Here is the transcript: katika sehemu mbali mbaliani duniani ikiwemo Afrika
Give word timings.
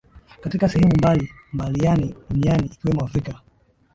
katika 0.41 0.69
sehemu 0.69 0.93
mbali 0.97 1.29
mbaliani 1.53 2.15
duniani 2.29 2.65
ikiwemo 2.65 3.01
Afrika 3.05 3.39